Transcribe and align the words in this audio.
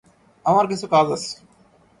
আমার 0.45 0.65
কিছু 0.67 0.85
কাজ 0.87 1.07
আছে। 1.11 1.33